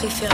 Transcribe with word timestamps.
préféré. 0.00 0.29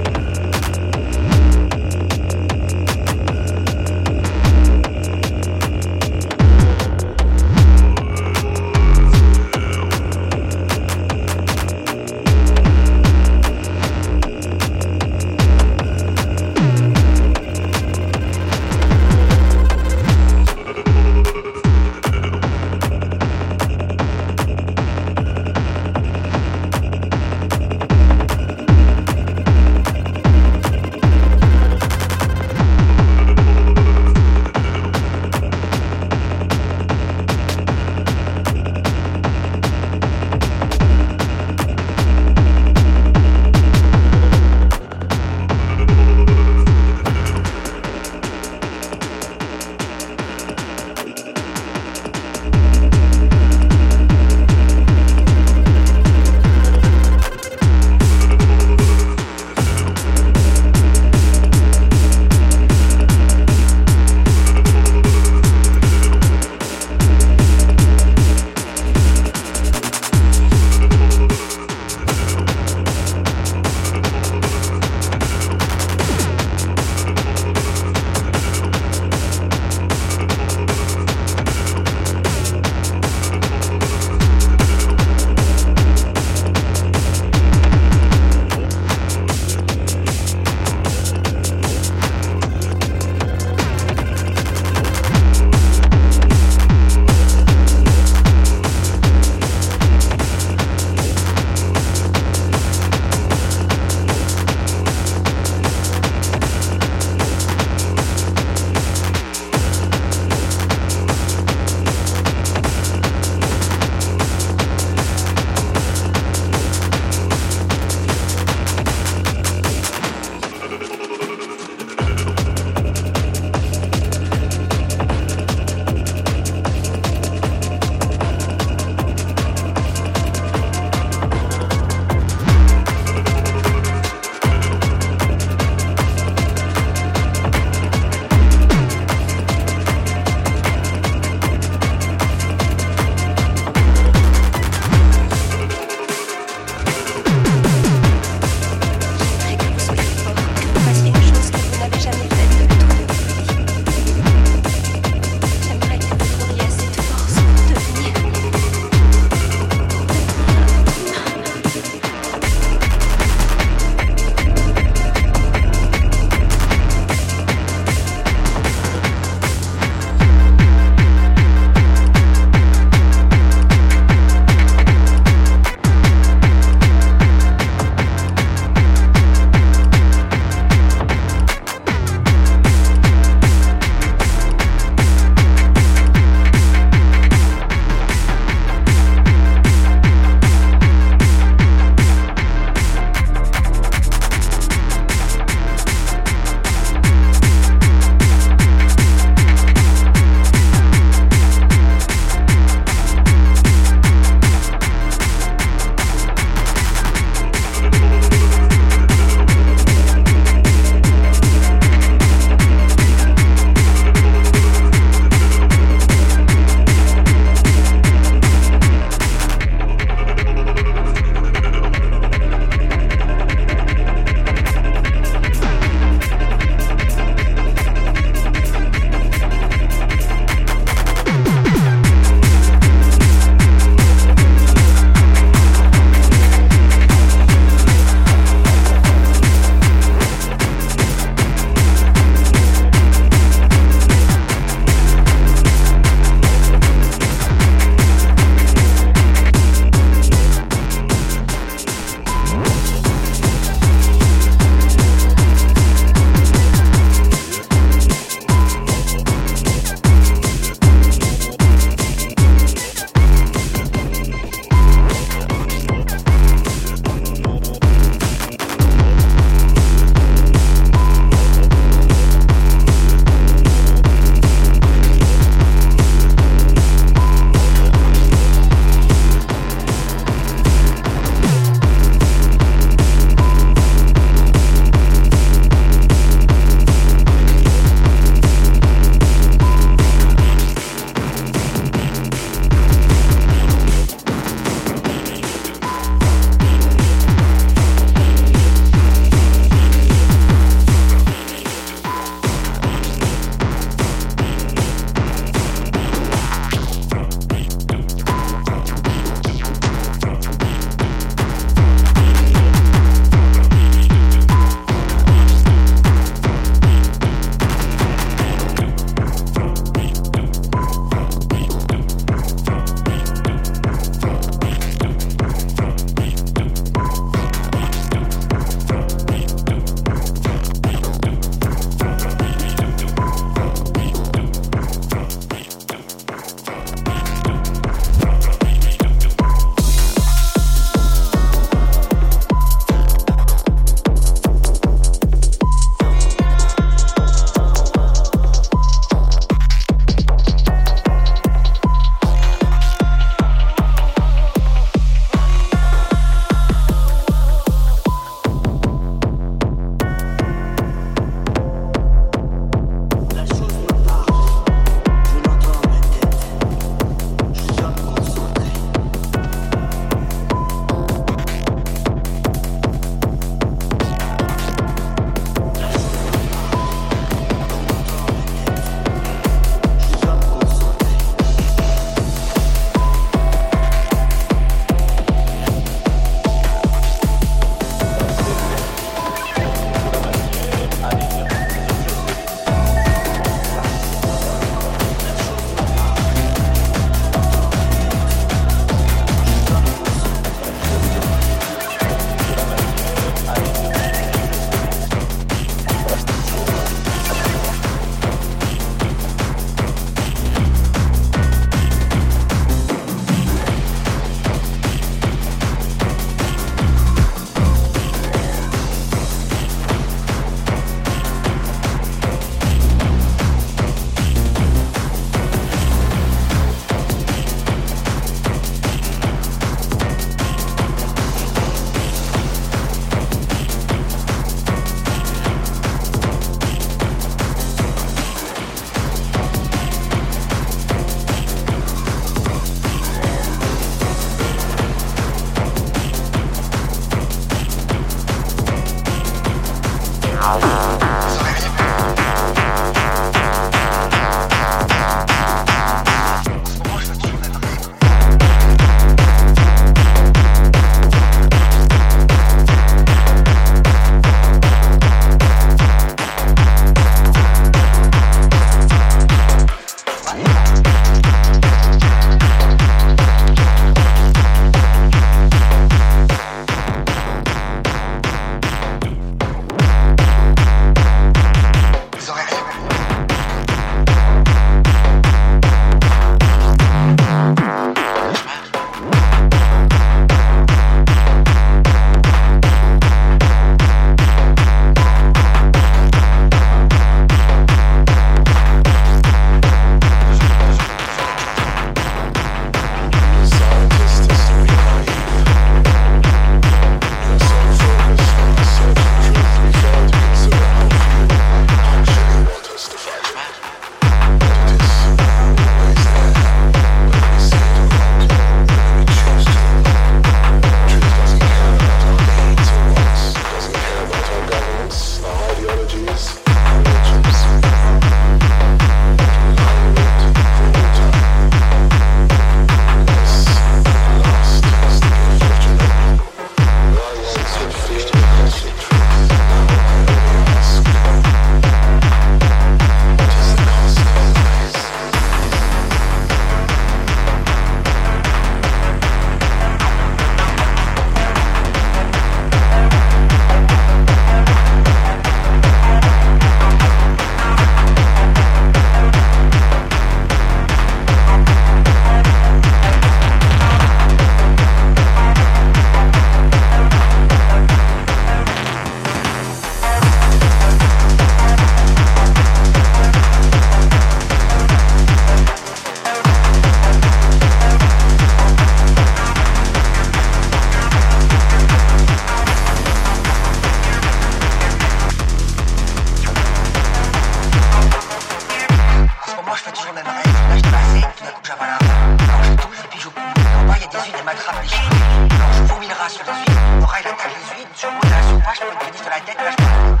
sur 596.11 596.25
les 596.25 596.53
yeux. 596.53 596.79
Pour 596.79 596.93
elle, 596.95 597.05
elle 597.07 597.31
les 597.31 597.61
huit, 597.61 597.67
je 597.75 597.87
roule 597.87 598.41
moi, 598.43 598.53
je 598.53 598.61
peux 598.61 599.09
la 599.09 599.19
tête, 599.21 600.00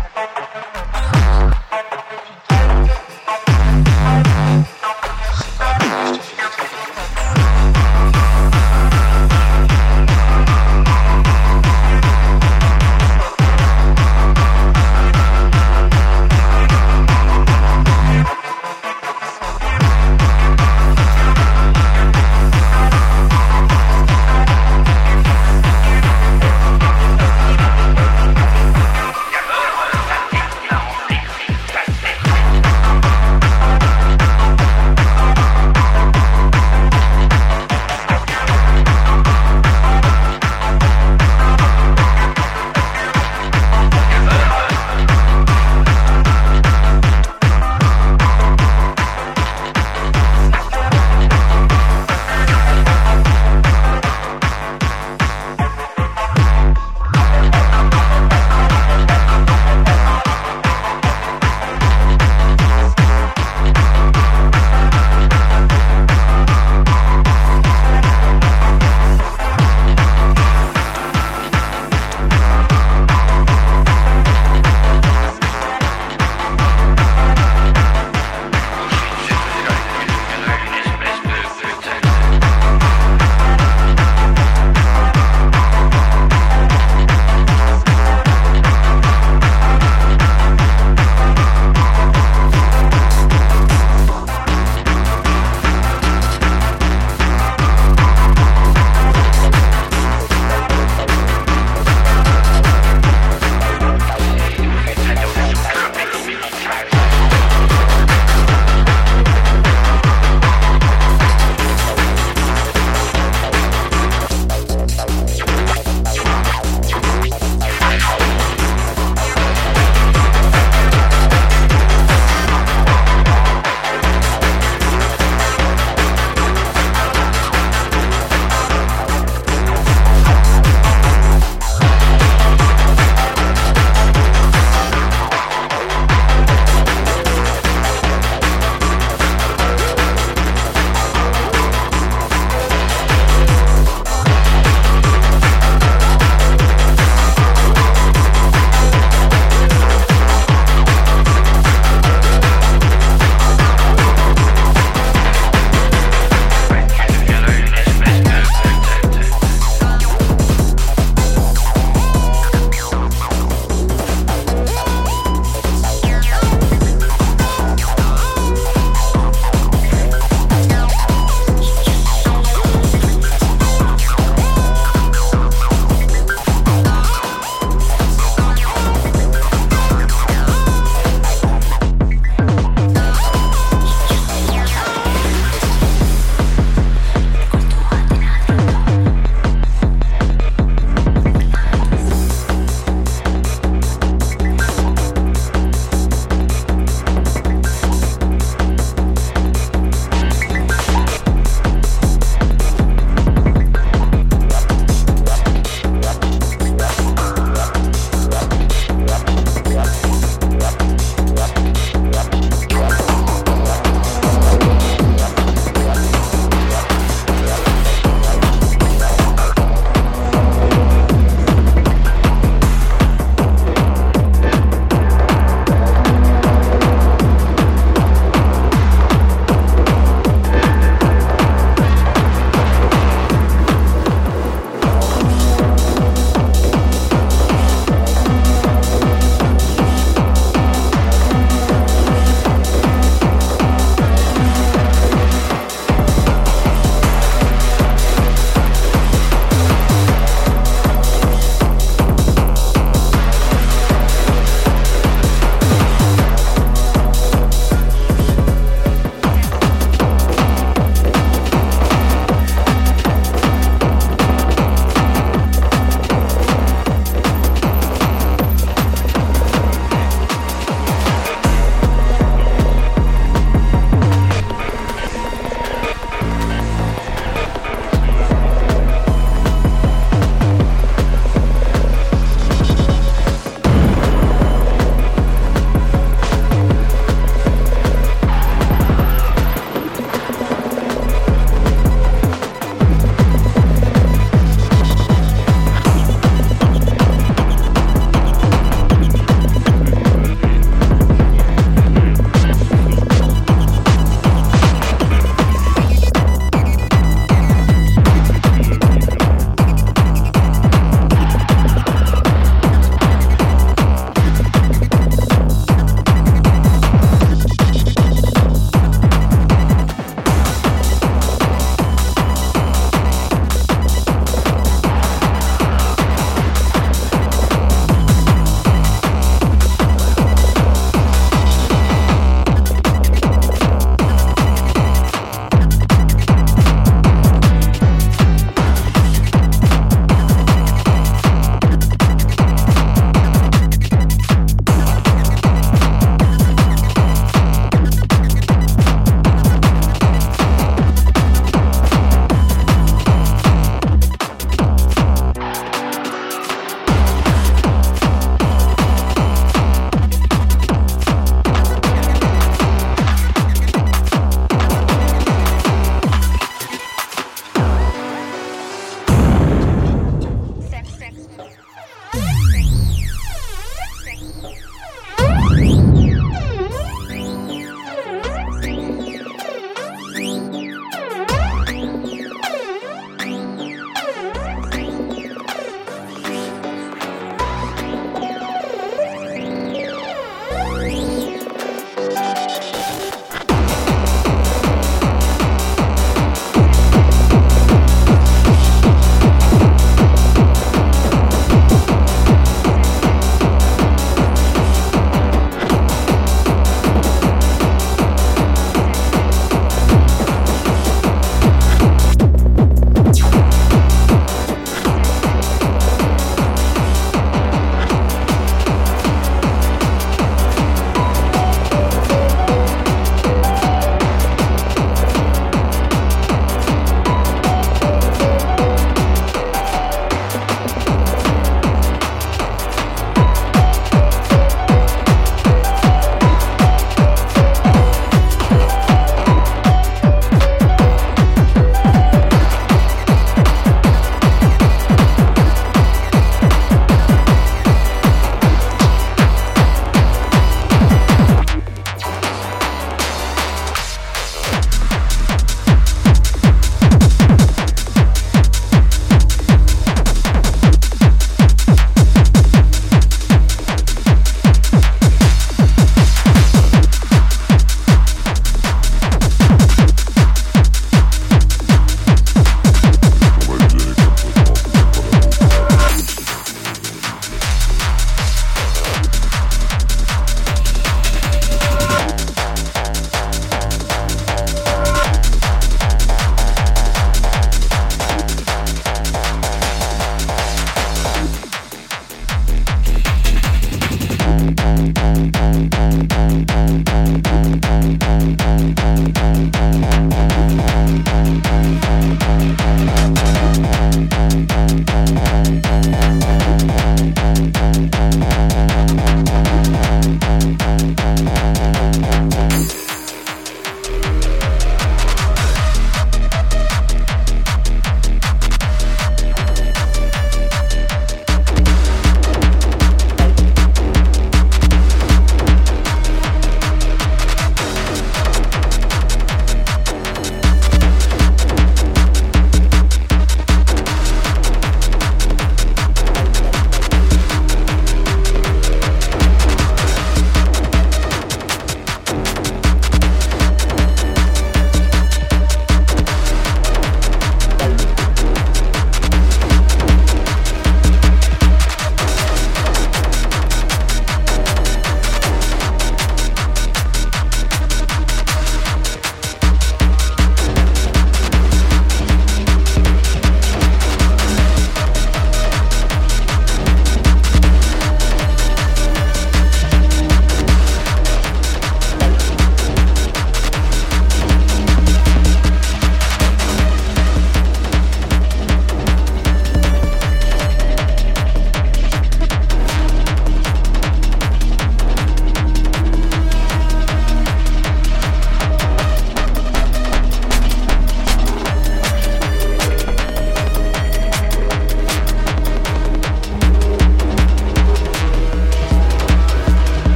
Bye. 494.49 495.70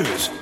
Monsters. 0.00 0.41